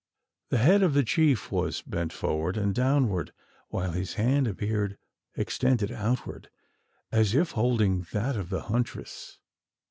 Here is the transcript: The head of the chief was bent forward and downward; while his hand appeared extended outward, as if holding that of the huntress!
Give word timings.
The 0.49 0.57
head 0.57 0.81
of 0.81 0.95
the 0.95 1.03
chief 1.03 1.51
was 1.51 1.83
bent 1.83 2.11
forward 2.11 2.57
and 2.57 2.73
downward; 2.73 3.31
while 3.69 3.91
his 3.91 4.15
hand 4.15 4.47
appeared 4.47 4.97
extended 5.37 5.91
outward, 5.91 6.49
as 7.11 7.35
if 7.35 7.51
holding 7.51 8.07
that 8.11 8.35
of 8.35 8.49
the 8.49 8.61
huntress! 8.63 9.37